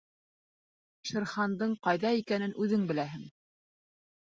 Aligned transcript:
Шер 1.09 1.27
Хандың 1.33 1.77
ҡайҙа 1.89 2.15
икәнен 2.23 2.59
үҙең 2.65 2.91
беләһең. 2.95 3.31